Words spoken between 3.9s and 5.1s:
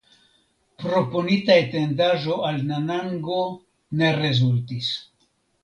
ne rezultis.